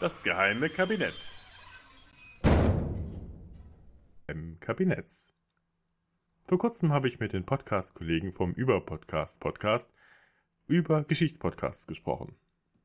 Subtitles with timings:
[0.00, 1.14] Das geheime Kabinett.
[4.26, 5.34] Im Kabinetts.
[6.46, 9.92] Vor kurzem habe ich mit den Podcast-Kollegen vom Über-Podcast Podcast
[10.66, 12.34] über Geschichtspodcasts gesprochen.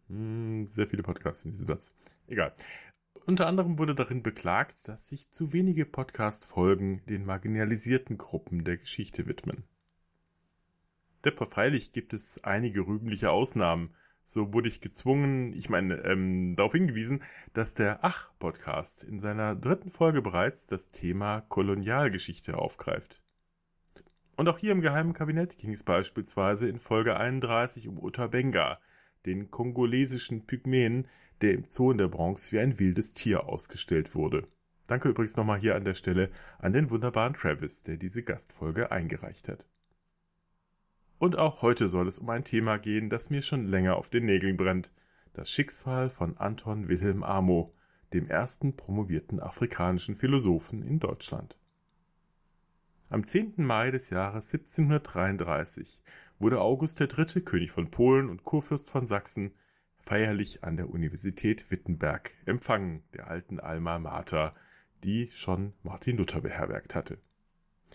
[0.07, 1.95] Hm, sehr viele Podcasts in diesem Satz.
[2.27, 2.54] Egal.
[3.25, 9.27] Unter anderem wurde darin beklagt, dass sich zu wenige Podcast-Folgen den marginalisierten Gruppen der Geschichte
[9.27, 9.63] widmen.
[11.23, 13.95] Depper freilich gibt es einige rühmliche Ausnahmen.
[14.23, 19.90] So wurde ich gezwungen, ich meine, ähm, darauf hingewiesen, dass der Ach-Podcast in seiner dritten
[19.90, 23.21] Folge bereits das Thema Kolonialgeschichte aufgreift.
[24.35, 28.79] Und auch hier im Geheimen Kabinett ging es beispielsweise in Folge 31 um Utabenga,
[29.26, 31.07] den kongolesischen Pygmäen,
[31.41, 34.47] der im Zoo in der Bronx wie ein wildes Tier ausgestellt wurde.
[34.87, 39.48] Danke übrigens nochmal hier an der Stelle an den wunderbaren Travis, der diese Gastfolge eingereicht
[39.48, 39.65] hat.
[41.20, 44.25] Und auch heute soll es um ein Thema gehen, das mir schon länger auf den
[44.25, 44.91] Nägeln brennt.
[45.34, 47.73] Das Schicksal von Anton Wilhelm Amo,
[48.12, 51.57] dem ersten promovierten afrikanischen Philosophen in Deutschland.
[53.09, 53.53] Am 10.
[53.57, 56.01] Mai des Jahres 1733
[56.40, 59.51] wurde August III., König von Polen und Kurfürst von Sachsen,
[60.05, 64.53] feierlich an der Universität Wittenberg empfangen, der alten Alma Mater,
[65.03, 67.18] die schon Martin Luther beherbergt hatte.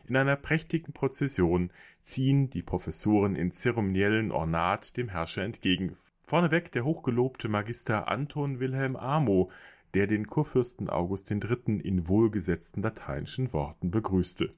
[0.07, 1.71] In einer prächtigen Prozession
[2.01, 5.97] ziehen die Professoren in zeremoniellen Ornat dem Herrscher entgegen.
[6.23, 9.51] Vorneweg der hochgelobte Magister Anton Wilhelm Amo,
[9.95, 11.81] der den Kurfürsten August III.
[11.83, 14.51] in wohlgesetzten lateinischen Worten begrüßte.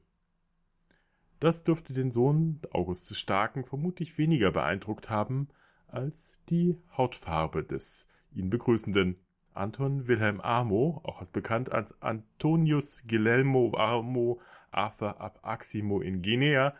[1.40, 5.48] Das dürfte den Sohn August des Starken vermutlich weniger beeindruckt haben
[5.92, 9.16] als die Hautfarbe des ihn begrüßenden.
[9.52, 16.74] Anton Wilhelm Amo, auch bekannt als Antonius Guillermo Amo Arthur ab Aximo in Guinea,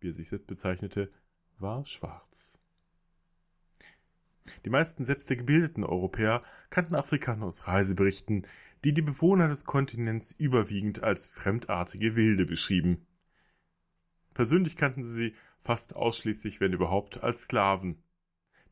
[0.00, 1.10] wie er sich selbst bezeichnete,
[1.58, 2.60] war schwarz.
[4.64, 8.46] Die meisten selbst der gebildeten Europäer kannten Afrikaner aus Reiseberichten,
[8.84, 13.06] die die Bewohner des Kontinents überwiegend als fremdartige Wilde beschrieben.
[14.34, 18.02] Persönlich kannten sie fast ausschließlich, wenn überhaupt, als Sklaven.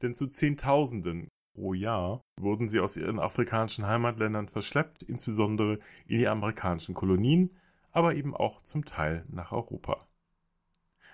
[0.02, 6.28] Denn zu Zehntausenden pro Jahr wurden sie aus ihren afrikanischen Heimatländern verschleppt, insbesondere in die
[6.28, 7.50] amerikanischen Kolonien,
[7.92, 10.06] aber eben auch zum Teil nach Europa.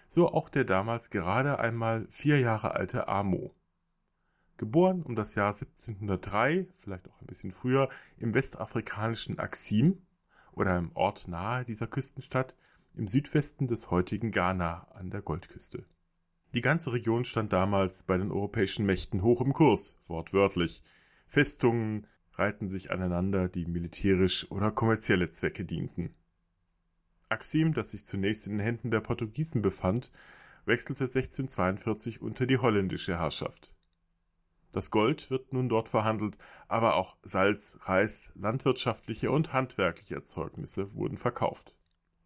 [0.08, 3.54] So auch der damals gerade einmal vier Jahre alte Amo.
[4.56, 9.98] Geboren um das Jahr 1703, vielleicht auch ein bisschen früher, im westafrikanischen Axim
[10.52, 12.54] oder einem Ort nahe dieser Küstenstadt,
[12.94, 15.84] im Südwesten des heutigen Ghana an der Goldküste.
[16.56, 20.82] Die ganze Region stand damals bei den europäischen Mächten hoch im Kurs, wortwörtlich.
[21.26, 26.14] Festungen reihten sich aneinander, die militärisch oder kommerzielle Zwecke dienten.
[27.28, 30.10] Axim, das sich zunächst in den Händen der Portugiesen befand,
[30.64, 33.74] wechselte 1642 unter die holländische Herrschaft.
[34.72, 36.38] Das Gold wird nun dort verhandelt,
[36.68, 41.75] aber auch Salz, Reis, landwirtschaftliche und handwerkliche Erzeugnisse wurden verkauft.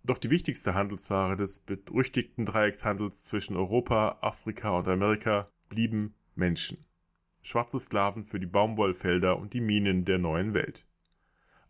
[0.03, 6.79] Doch die wichtigste Handelsware des berüchtigten Dreieckshandels zwischen Europa, Afrika und Amerika blieben Menschen.
[7.43, 10.87] Schwarze Sklaven für die Baumwollfelder und die Minen der neuen Welt.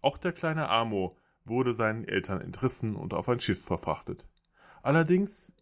[0.00, 4.28] Auch der kleine Amo wurde seinen Eltern entrissen und auf ein Schiff verfrachtet.
[4.82, 5.54] Allerdings,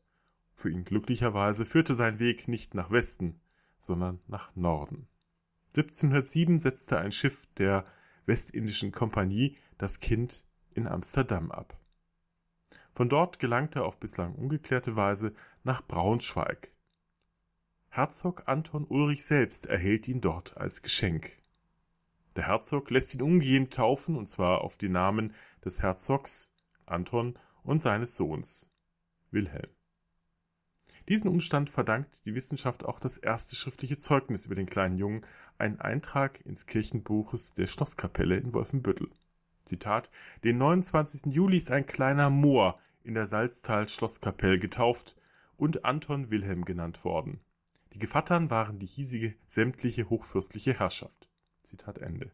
[0.55, 3.41] für ihn glücklicherweise, führte sein Weg nicht nach Westen,
[3.79, 5.09] sondern nach Norden.
[5.77, 7.85] 1707 setzte ein Schiff der
[8.27, 11.79] Westindischen Kompanie das Kind in Amsterdam ab.
[12.99, 15.33] Von dort gelangte er auf bislang ungeklärte Weise
[15.63, 16.73] nach Braunschweig.
[17.91, 21.31] Herzog Anton Ulrich selbst erhält ihn dort als Geschenk.
[22.35, 25.33] Der Herzog lässt ihn umgehend taufen, und zwar auf die Namen
[25.65, 28.69] des Herzogs Anton und seines Sohns
[29.31, 29.71] Wilhelm.
[31.09, 35.25] Diesen Umstand verdankt die Wissenschaft auch das erste schriftliche Zeugnis über den kleinen Jungen,
[35.57, 39.09] einen Eintrag ins Kirchenbuches der Schlosskapelle in Wolfenbüttel.
[39.67, 40.11] Zitat,
[40.43, 41.33] den 29.
[41.33, 45.17] Juli ist ein kleiner Moor in der Salztal-Schlosskapelle getauft
[45.57, 47.41] und Anton Wilhelm genannt worden.
[47.95, 51.29] Die Gevattern waren die hiesige sämtliche hochfürstliche Herrschaft.
[51.63, 52.31] Zitat Ende.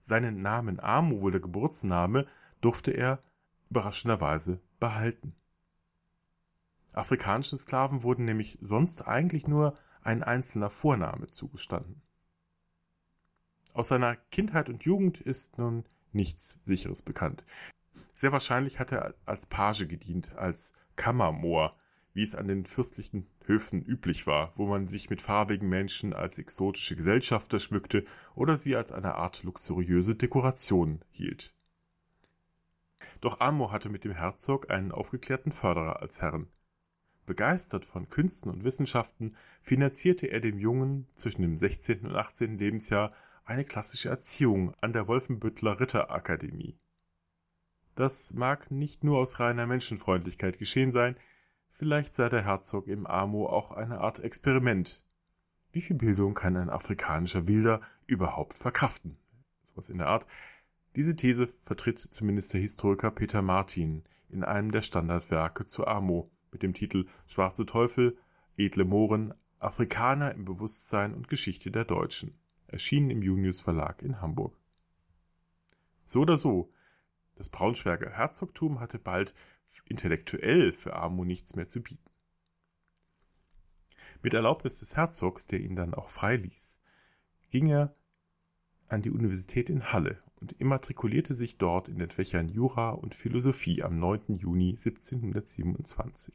[0.00, 2.26] Seinen Namen Amo, wohl der Geburtsname,
[2.62, 3.20] durfte er
[3.68, 5.34] überraschenderweise behalten.
[6.94, 12.00] Afrikanischen Sklaven wurden nämlich sonst eigentlich nur ein einzelner Vorname zugestanden.
[13.74, 17.44] Aus seiner Kindheit und Jugend ist nun nichts Sicheres bekannt.
[18.16, 21.76] Sehr wahrscheinlich hat er als Page gedient, als Kammermoor,
[22.14, 26.38] wie es an den fürstlichen Höfen üblich war, wo man sich mit farbigen Menschen als
[26.38, 31.52] exotische Gesellschafter schmückte oder sie als eine Art luxuriöse Dekoration hielt.
[33.20, 36.48] Doch Amo hatte mit dem Herzog einen aufgeklärten Förderer als Herrn.
[37.26, 42.06] Begeistert von Künsten und Wissenschaften finanzierte er dem Jungen zwischen dem 16.
[42.06, 42.56] und 18.
[42.56, 43.12] Lebensjahr
[43.44, 46.78] eine klassische Erziehung an der Wolfenbüttler Ritterakademie.
[47.96, 51.16] Das mag nicht nur aus reiner Menschenfreundlichkeit geschehen sein,
[51.72, 55.02] vielleicht sei der Herzog im Amo auch eine Art Experiment.
[55.72, 59.16] Wie viel Bildung kann ein afrikanischer Wilder überhaupt verkraften?
[59.64, 60.26] Sowas in der Art.
[60.94, 66.62] Diese These vertritt zumindest der Historiker Peter Martin in einem der Standardwerke zu Amo mit
[66.62, 68.18] dem Titel Schwarze Teufel,
[68.58, 74.54] edle Mohren, Afrikaner im Bewusstsein und Geschichte der Deutschen, erschienen im Junius Verlag in Hamburg.
[76.04, 76.70] So oder so,
[77.36, 79.34] das Braunschweiger Herzogtum hatte bald
[79.84, 82.10] intellektuell für Amo nichts mehr zu bieten.
[84.22, 86.80] Mit Erlaubnis des Herzogs, der ihn dann auch freiließ,
[87.50, 87.94] ging er
[88.88, 93.82] an die Universität in Halle und immatrikulierte sich dort in den Fächern Jura und Philosophie
[93.82, 94.36] am 9.
[94.38, 96.34] Juni 1727.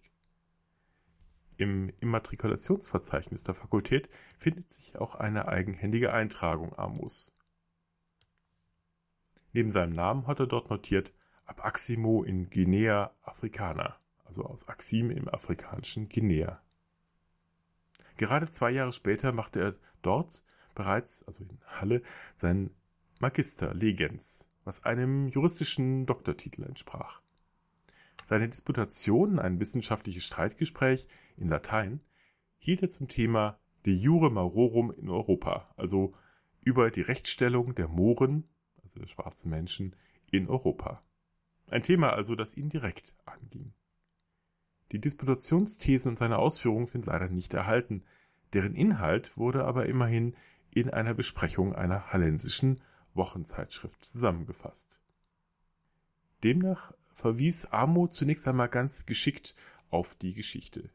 [1.58, 7.34] Im Immatrikulationsverzeichnis der Fakultät findet sich auch eine eigenhändige Eintragung Amos.
[9.54, 11.12] Neben seinem Namen hat er dort notiert
[11.46, 16.62] ab Aximo in Guinea Africana, also aus Axim im afrikanischen Guinea.
[18.18, 20.44] Gerade zwei Jahre später machte er dort
[20.76, 22.02] bereits, also in Halle,
[22.36, 22.72] seinen
[23.20, 27.22] Magister Legens, was einem juristischen Doktortitel entsprach.
[28.30, 32.00] Seine Disputation, ein wissenschaftliches Streitgespräch in Latein,
[32.60, 36.14] hielt er zum Thema De jure maurorum in Europa, also
[36.62, 38.46] über die Rechtsstellung der Mohren
[39.00, 39.96] der schwarzen Menschen,
[40.32, 41.02] in Europa.
[41.70, 43.74] Ein Thema also, das ihn direkt anging.
[44.92, 48.04] Die Disputationsthesen und seine Ausführungen sind leider nicht erhalten,
[48.54, 50.36] deren Inhalt wurde aber immerhin
[50.74, 52.82] in einer Besprechung einer hallensischen
[53.14, 54.98] Wochenzeitschrift zusammengefasst.
[56.44, 59.56] Demnach verwies Amo zunächst einmal ganz geschickt
[59.90, 60.90] auf die Geschichte.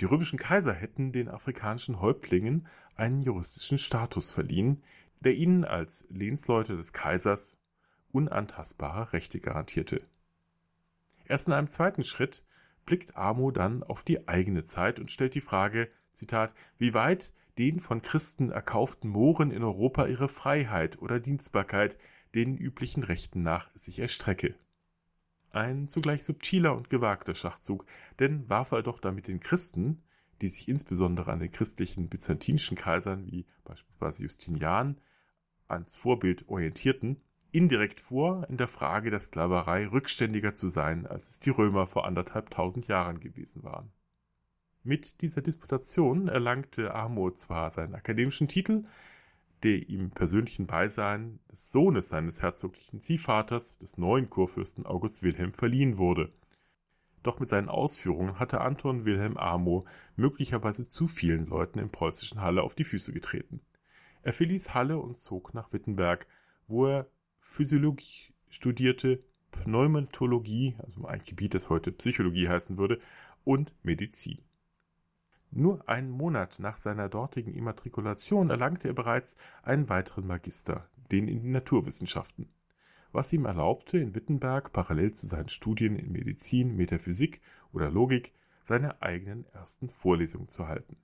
[0.00, 2.66] Die römischen Kaiser hätten den afrikanischen Häuptlingen
[2.96, 4.82] einen juristischen Status verliehen,
[5.26, 7.58] der ihnen als Lehnsleute des Kaisers
[8.12, 10.06] unantastbare Rechte garantierte.
[11.24, 12.44] Erst in einem zweiten Schritt
[12.84, 17.80] blickt Amo dann auf die eigene Zeit und stellt die Frage, Zitat, wie weit den
[17.80, 21.98] von Christen erkauften Mohren in Europa ihre Freiheit oder Dienstbarkeit
[22.36, 24.54] den üblichen Rechten nach sich erstrecke.
[25.50, 27.84] Ein zugleich subtiler und gewagter Schachzug,
[28.20, 30.04] denn warf er doch damit den Christen,
[30.40, 35.00] die sich insbesondere an den christlichen byzantinischen Kaisern wie beispielsweise Justinian
[35.68, 37.20] ans Vorbild orientierten,
[37.52, 42.06] indirekt vor, in der Frage der Sklaverei rückständiger zu sein, als es die Römer vor
[42.06, 43.90] anderthalb tausend Jahren gewesen waren.
[44.84, 48.84] Mit dieser Disputation erlangte Amo zwar seinen akademischen Titel,
[49.62, 55.98] der ihm persönlichen Beisein des Sohnes seines herzoglichen Ziehvaters, des neuen Kurfürsten August Wilhelm, verliehen
[55.98, 56.30] wurde.
[57.22, 62.62] Doch mit seinen Ausführungen hatte Anton Wilhelm Amo möglicherweise zu vielen Leuten im preußischen Halle
[62.62, 63.60] auf die Füße getreten.
[64.26, 66.26] Er verließ Halle und zog nach Wittenberg,
[66.66, 67.06] wo er
[67.38, 73.00] Physiologie studierte, Pneumatologie, also ein Gebiet, das heute Psychologie heißen würde,
[73.44, 74.40] und Medizin.
[75.52, 81.42] Nur einen Monat nach seiner dortigen Immatrikulation erlangte er bereits einen weiteren Magister, den in
[81.42, 82.48] den Naturwissenschaften,
[83.12, 87.40] was ihm erlaubte, in Wittenberg parallel zu seinen Studien in Medizin, Metaphysik
[87.72, 88.32] oder Logik
[88.66, 90.96] seine eigenen ersten Vorlesungen zu halten.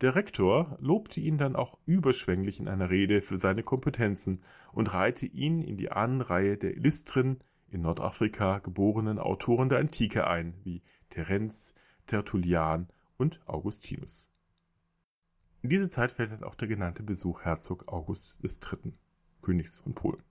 [0.00, 5.26] Der Rektor lobte ihn dann auch überschwänglich in einer Rede für seine Kompetenzen und reihte
[5.26, 11.74] ihn in die Ahnenreihe der illustren, in Nordafrika geborenen Autoren der Antike ein, wie Terenz,
[12.06, 14.30] Tertullian und Augustinus.
[15.62, 18.92] In diese Zeit fällt dann auch der genannte Besuch Herzog August III.,
[19.42, 20.22] Königs von Polen.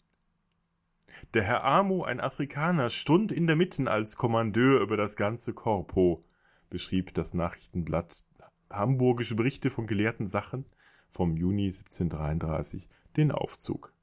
[1.33, 6.21] Der Herr Amo, ein Afrikaner, stund in der Mitte als Kommandeur über das ganze Korpo,
[6.69, 8.23] beschrieb das Nachrichtenblatt
[8.69, 10.65] Hamburgische Berichte von gelehrten Sachen
[11.09, 13.93] vom Juni 1733 den Aufzug.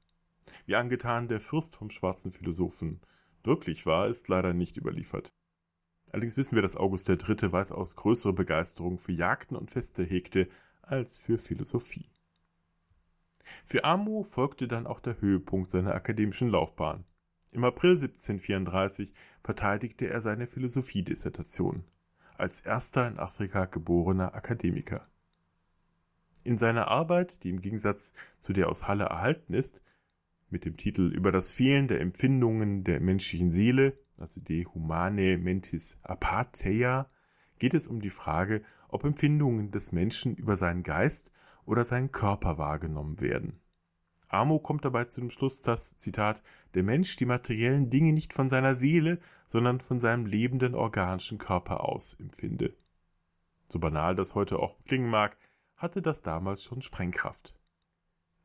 [0.65, 2.99] Wie angetan der Fürst vom schwarzen Philosophen
[3.43, 5.31] wirklich war, ist leider nicht überliefert.
[6.11, 7.51] Allerdings wissen wir, dass August III.
[7.51, 10.49] weitaus größere Begeisterung für Jagden und Feste hegte
[10.81, 12.09] als für Philosophie.
[13.65, 17.05] Für Amo folgte dann auch der Höhepunkt seiner akademischen Laufbahn.
[17.51, 21.83] Im April 1734 verteidigte er seine Philosophiedissertation
[22.37, 25.07] als erster in Afrika geborener Akademiker.
[26.43, 29.81] In seiner Arbeit, die im Gegensatz zu der aus Halle erhalten ist,
[30.49, 35.99] mit dem Titel Über das Fehlen der Empfindungen der menschlichen Seele, also De Humane Mentis
[36.03, 37.09] Apatheia,
[37.59, 41.31] geht es um die Frage, ob Empfindungen des Menschen über seinen Geist
[41.65, 43.59] oder seinen Körper wahrgenommen werden.
[44.27, 46.41] Amo kommt dabei zu dem Schluss, dass, Zitat,
[46.73, 51.83] der Mensch die materiellen Dinge nicht von seiner Seele, sondern von seinem lebenden organischen Körper
[51.83, 52.75] aus empfinde.
[53.67, 55.37] So banal das heute auch klingen mag,
[55.75, 57.53] hatte das damals schon Sprengkraft.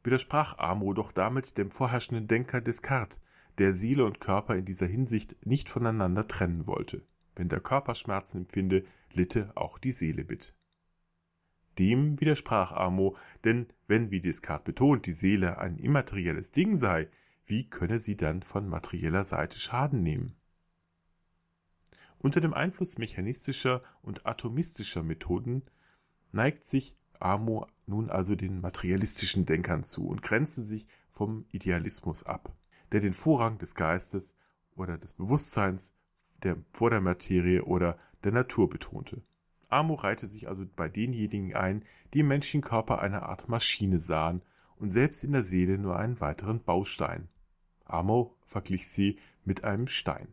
[0.02, 3.20] Widersprach Amo doch damit dem vorherrschenden Denker Descartes,
[3.58, 7.02] der Seele und Körper in dieser Hinsicht nicht voneinander trennen wollte.
[7.36, 10.54] Wenn der Körper Schmerzen empfinde, litte auch die Seele mit.
[11.78, 17.08] Dem widersprach Amo, denn wenn, wie Descartes betont, die Seele ein immaterielles Ding sei,
[17.46, 20.34] wie könne sie dann von materieller Seite Schaden nehmen?
[22.22, 25.62] Unter dem Einfluss mechanistischer und atomistischer Methoden
[26.32, 32.54] neigt sich Amo nun also den materialistischen Denkern zu und grenzte sich vom Idealismus ab,
[32.92, 34.36] der den Vorrang des Geistes
[34.76, 35.94] oder des Bewusstseins
[36.42, 39.22] der, vor der Materie oder der Natur betonte.
[39.68, 44.42] Amo reihte sich also bei denjenigen ein, die im menschlichen Körper eine Art Maschine sahen
[44.76, 47.28] und selbst in der Seele nur einen weiteren Baustein.
[47.84, 50.28] Amo verglich sie mit einem Stein.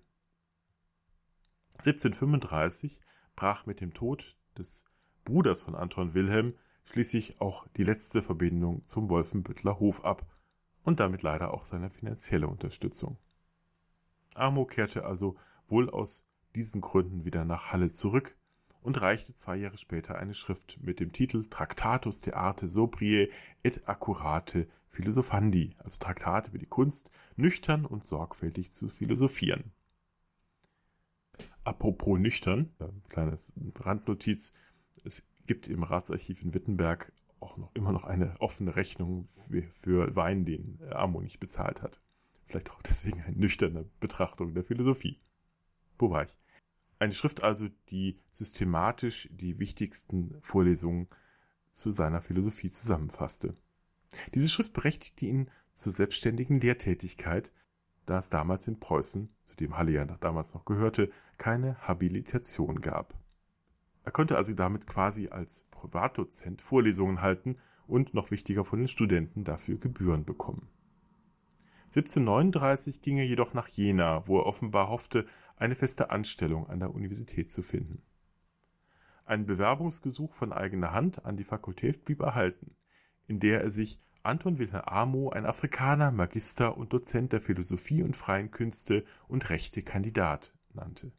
[1.87, 2.99] 1735
[3.37, 4.83] brach mit dem Tod des
[5.23, 6.53] Bruders von Anton Wilhelm
[6.83, 10.25] schließlich auch die letzte Verbindung zum Wolfenbüttler Hof ab
[10.83, 13.17] und damit leider auch seine finanzielle Unterstützung.
[14.35, 15.37] Amo kehrte also
[15.69, 18.35] wohl aus diesen Gründen wieder nach Halle zurück
[18.81, 23.31] und reichte zwei Jahre später eine Schrift mit dem Titel Tractatus de arte sobrie
[23.63, 29.71] et accurate philosophandi, also Traktat über die Kunst, nüchtern und sorgfältig zu philosophieren.
[31.67, 32.71] Apropos nüchtern,
[33.09, 34.53] kleines Randnotiz,
[35.03, 40.15] es gibt im Ratsarchiv in Wittenberg auch noch immer noch eine offene Rechnung für, für
[40.15, 41.99] Wein, den Amo nicht bezahlt hat.
[42.45, 45.19] Vielleicht auch deswegen eine nüchterne Betrachtung der Philosophie.
[45.99, 46.37] Wo war ich?
[46.99, 51.09] Eine Schrift also, die systematisch die wichtigsten Vorlesungen
[51.71, 53.57] zu seiner Philosophie zusammenfasste.
[54.33, 57.51] Diese Schrift berechtigte ihn zur selbstständigen Lehrtätigkeit,
[58.07, 63.13] da es damals in Preußen, zu dem Halle ja damals noch gehörte, keine Habilitation gab.
[64.03, 69.43] Er konnte also damit quasi als Privatdozent Vorlesungen halten und noch wichtiger von den Studenten
[69.43, 70.69] dafür Gebühren bekommen.
[71.89, 75.25] 1739 ging er jedoch nach Jena, wo er offenbar hoffte,
[75.57, 78.01] eine feste Anstellung an der Universität zu finden.
[79.25, 82.75] Ein Bewerbungsgesuch von eigener Hand an die Fakultät blieb erhalten,
[83.27, 88.17] in der er sich Anton Wilhelm Amo, ein Afrikaner, Magister und Dozent der Philosophie und
[88.17, 91.13] freien Künste und Rechte Kandidat nannte.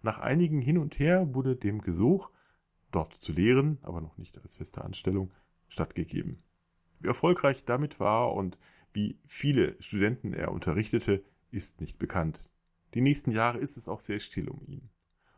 [0.00, 2.30] Nach einigen Hin und Her wurde dem Gesuch,
[2.92, 5.32] dort zu lehren, aber noch nicht als feste Anstellung,
[5.66, 6.44] stattgegeben.
[7.00, 8.58] Wie erfolgreich damit war und
[8.92, 12.48] wie viele Studenten er unterrichtete, ist nicht bekannt.
[12.94, 14.88] Die nächsten Jahre ist es auch sehr still um ihn.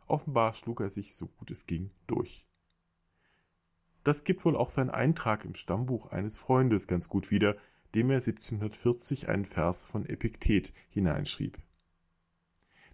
[0.06, 2.46] Offenbar schlug er sich, so gut es ging, durch.
[4.04, 7.56] Das gibt wohl auch sein Eintrag im Stammbuch eines Freundes ganz gut wieder,
[7.94, 11.58] dem er 1740 einen Vers von Epiktet hineinschrieb.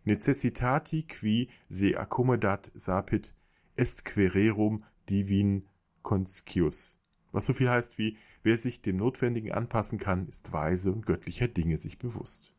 [0.04, 3.34] Necessitati qui se accommodat sapit
[3.76, 5.66] est quererum divin
[6.02, 6.98] conscius.
[7.32, 11.48] Was so viel heißt wie, wer sich dem Notwendigen anpassen kann, ist weise und göttlicher
[11.48, 12.52] Dinge sich bewusst.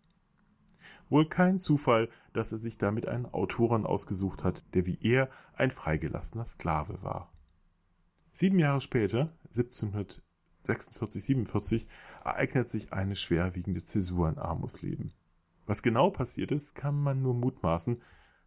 [1.09, 5.71] Wohl kein Zufall, dass er sich damit einen Autoren ausgesucht hat, der wie er ein
[5.71, 7.31] freigelassener Sklave war.
[8.33, 11.87] Sieben Jahre später, 1746, 47,
[12.23, 15.13] ereignet sich eine schwerwiegende Zäsur in Amos Leben.
[15.65, 18.01] Was genau passiert ist, kann man nur mutmaßen,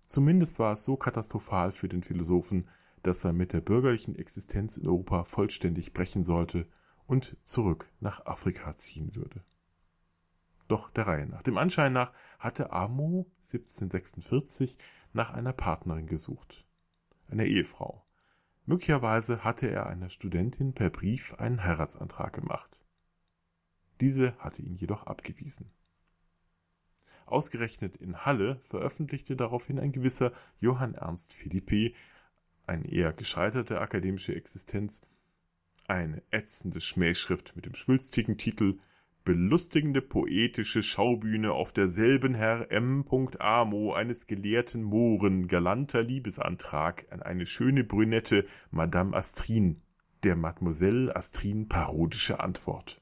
[0.06, 2.68] zumindest war es so katastrophal für den Philosophen,
[3.02, 6.66] dass er mit der bürgerlichen Existenz in Europa vollständig brechen sollte
[7.06, 9.42] und zurück nach Afrika ziehen würde.
[10.68, 11.42] Doch der Reihe nach.
[11.42, 14.76] Dem Anschein nach hatte Amo 1746
[15.12, 16.64] nach einer Partnerin gesucht,
[17.28, 18.03] einer Ehefrau.
[18.66, 22.78] Möglicherweise hatte er einer Studentin per Brief einen Heiratsantrag gemacht.
[24.00, 25.70] Diese hatte ihn jedoch abgewiesen.
[27.26, 31.94] Ausgerechnet in Halle veröffentlichte daraufhin ein gewisser Johann Ernst Philippi,
[32.66, 35.06] ein eher gescheiterte akademische Existenz,
[35.86, 38.78] eine ätzende Schmähschrift mit dem schwülstigen Titel
[39.24, 43.04] belustigende poetische Schaubühne auf derselben Herr M.
[43.38, 49.80] Amo eines gelehrten Mohren galanter Liebesantrag an eine schöne Brünette Madame Astrin,
[50.24, 53.00] der Mademoiselle Astrin parodische Antwort.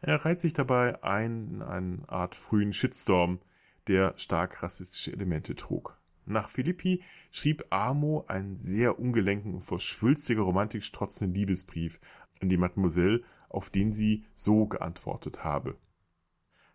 [0.00, 3.40] Er reiht sich dabei ein in eine Art frühen Shitstorm,
[3.88, 5.98] der stark rassistische Elemente trug.
[6.24, 12.00] Nach Philippi schrieb Amo einen sehr ungelenken und vor schwülstiger Romantik strotzenden Liebesbrief
[12.40, 15.76] an die Mademoiselle, auf den sie so geantwortet habe.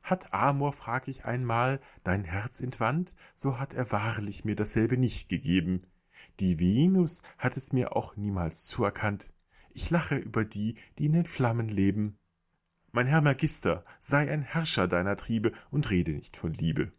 [0.03, 5.29] Hat Amor, frag ich einmal, dein Herz entwandt, so hat er wahrlich mir dasselbe nicht
[5.29, 5.83] gegeben.
[6.39, 9.31] Die Venus hat es mir auch niemals zuerkannt.
[9.69, 12.17] Ich lache über die, die in den Flammen leben.
[12.91, 16.91] Mein Herr Magister, sei ein Herrscher deiner Triebe und rede nicht von Liebe.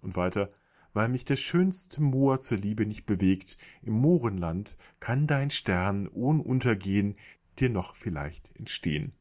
[0.00, 0.50] Und weiter,
[0.94, 6.40] weil mich der schönste Moor zur Liebe nicht bewegt, im Mohrenland kann dein Stern ohn
[6.40, 7.16] Untergehen
[7.60, 9.12] dir noch vielleicht entstehen.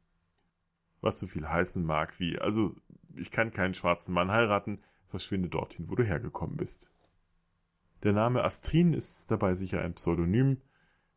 [1.02, 2.76] Was so viel heißen mag wie, also
[3.16, 6.90] ich kann keinen schwarzen Mann heiraten, verschwinde dorthin, wo du hergekommen bist.
[8.04, 10.62] Der Name Astrin ist dabei sicher ein Pseudonym,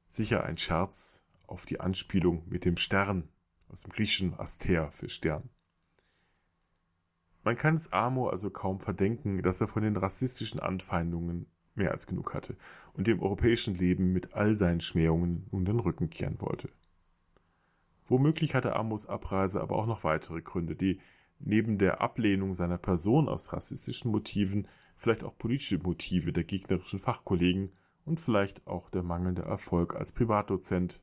[0.08, 3.28] sicher ein Scherz auf die Anspielung mit dem Stern
[3.68, 5.48] aus dem griechischen Aster für Stern.
[7.42, 12.06] Man kann es Amor also kaum verdenken, dass er von den rassistischen Anfeindungen mehr als
[12.06, 12.56] genug hatte
[12.94, 16.70] und dem europäischen Leben mit all seinen Schmähungen nun den Rücken kehren wollte.
[18.08, 21.00] Womöglich hatte Amos Abreise aber auch noch weitere Gründe, die
[21.38, 27.72] neben der Ablehnung seiner Person aus rassistischen Motiven vielleicht auch politische Motive der gegnerischen Fachkollegen
[28.04, 31.02] und vielleicht auch der mangelnde Erfolg als Privatdozent,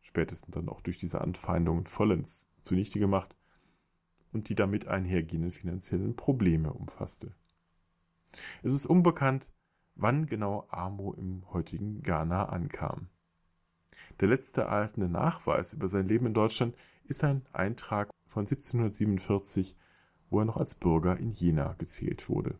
[0.00, 3.34] spätestens dann auch durch diese Anfeindungen vollends zunichte gemacht,
[4.32, 7.34] und die damit einhergehenden finanziellen Probleme umfasste.
[8.62, 9.48] Es ist unbekannt,
[9.94, 13.08] wann genau Amo im heutigen Ghana ankam.
[14.20, 19.76] Der letzte erhaltene Nachweis über sein Leben in Deutschland ist ein Eintrag von 1747,
[20.30, 22.58] wo er noch als Bürger in Jena gezählt wurde.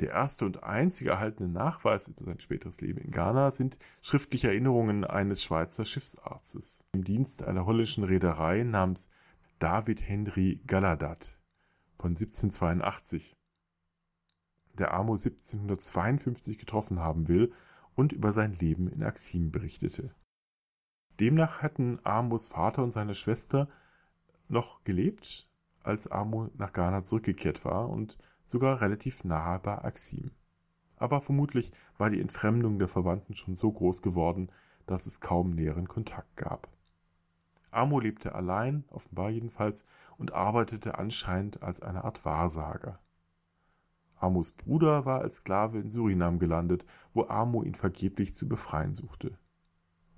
[0.00, 5.04] Der erste und einzige erhaltene Nachweis über sein späteres Leben in Ghana sind schriftliche Erinnerungen
[5.04, 9.10] eines Schweizer Schiffsarztes im Dienst einer holländischen Reederei namens
[9.58, 11.36] David Henry Galadat
[11.98, 13.36] von 1782,
[14.78, 17.52] der Amo 1752 getroffen haben will
[18.00, 20.14] und über sein Leben in Axim berichtete.
[21.20, 23.68] Demnach hatten Amos Vater und seine Schwester
[24.48, 25.46] noch gelebt,
[25.82, 30.30] als Amo nach Ghana zurückgekehrt war und sogar relativ nahe bei Axim.
[30.96, 34.48] Aber vermutlich war die Entfremdung der Verwandten schon so groß geworden,
[34.86, 36.68] dass es kaum näheren Kontakt gab.
[37.70, 42.98] Amo lebte allein, offenbar jedenfalls, und arbeitete anscheinend als eine Art Wahrsager.
[44.20, 49.36] Amos Bruder war als Sklave in Surinam gelandet, wo Amo ihn vergeblich zu befreien suchte.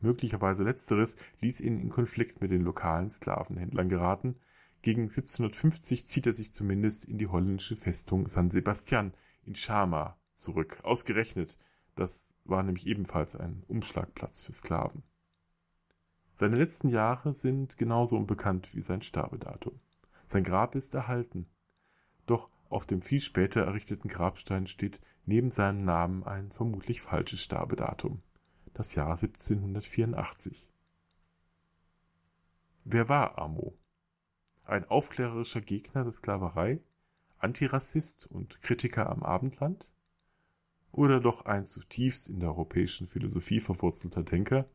[0.01, 4.37] Möglicherweise letzteres ließ ihn in Konflikt mit den lokalen Sklavenhändlern geraten.
[4.83, 10.81] Gegen 1750 zieht er sich zumindest in die holländische Festung San Sebastian in Schama zurück.
[10.83, 11.57] Ausgerechnet,
[11.95, 15.05] das war nämlich ebenfalls ein Umschlagplatz für Sklaven.
[16.35, 19.79] Seine letzten Jahre sind genauso unbekannt wie sein Sterbedatum.
[20.27, 21.47] Sein Grab ist erhalten.
[22.73, 28.23] Auf dem viel später errichteten Grabstein steht neben seinem Namen ein vermutlich falsches Sterbedatum
[28.73, 30.67] das Jahr 1784.
[32.85, 33.77] Wer war Amo?
[34.65, 36.81] Ein aufklärerischer Gegner der Sklaverei,
[37.37, 39.87] Antirassist und Kritiker am Abendland?
[40.93, 44.67] Oder doch ein zutiefst in der europäischen Philosophie verwurzelter Denker?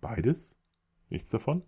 [0.00, 0.60] Beides?
[1.10, 1.62] Nichts davon?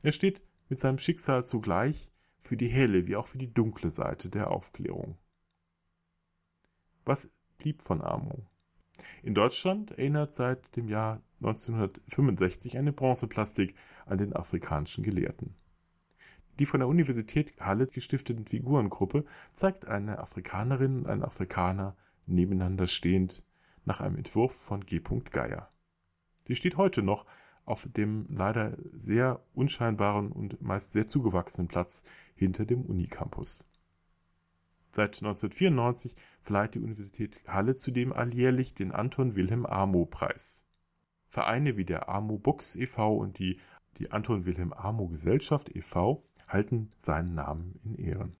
[0.00, 0.40] Er steht
[0.70, 2.11] mit seinem Schicksal zugleich
[2.42, 5.16] für die helle wie auch für die dunkle Seite der Aufklärung.
[7.04, 8.46] Was blieb von Amo?
[9.22, 13.74] In Deutschland erinnert seit dem Jahr 1965 eine Bronzeplastik
[14.06, 15.54] an den afrikanischen Gelehrten.
[16.58, 23.42] Die von der Universität Halle gestiftete Figurengruppe zeigt eine Afrikanerin und einen Afrikaner nebeneinander stehend
[23.84, 25.00] nach einem Entwurf von G.
[25.30, 25.68] Geier.
[26.44, 27.26] Sie steht heute noch
[27.64, 32.04] auf dem leider sehr unscheinbaren und meist sehr zugewachsenen Platz
[32.42, 33.66] hinter dem Unicampus.
[34.90, 40.66] Seit 1994 verleiht die Universität Halle zudem alljährlich den Anton Wilhelm Amo Preis.
[41.26, 43.16] Vereine wie der Amo Books e.V.
[43.16, 43.58] und die,
[43.96, 46.22] die Anton Wilhelm Amo Gesellschaft e.V.
[46.46, 48.36] halten seinen Namen in Ehren.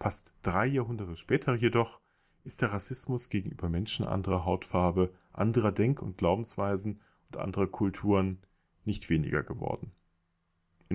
[0.00, 2.00] Fast drei Jahrhunderte später jedoch
[2.42, 8.38] ist der Rassismus gegenüber Menschen anderer Hautfarbe, anderer Denk- und Glaubensweisen und anderer Kulturen
[8.84, 9.92] nicht weniger geworden.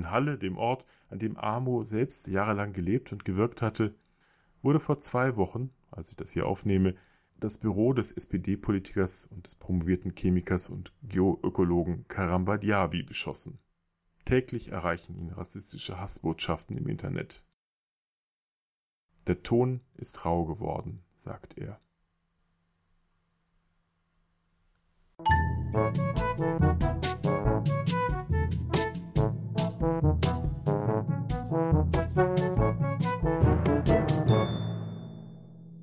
[0.02, 3.94] In Halle, dem Ort, an dem Amo selbst jahrelang gelebt und gewirkt hatte,
[4.64, 6.96] wurde vor zwei Wochen, als ich das hier aufnehme,
[7.40, 13.60] das Büro des SPD-Politikers und des promovierten Chemikers und Geoökologen Karamba Diaby beschossen.
[14.26, 17.44] Täglich erreichen ihn rassistische Hassbotschaften im Internet.
[19.28, 21.80] Der Ton ist rau geworden, sagt er.